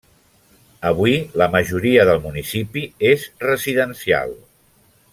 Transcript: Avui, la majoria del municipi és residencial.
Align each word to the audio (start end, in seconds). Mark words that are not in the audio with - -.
Avui, 0.91 1.13
la 1.41 1.47
majoria 1.57 2.07
del 2.11 2.23
municipi 2.25 2.85
és 3.13 3.29
residencial. 3.49 4.35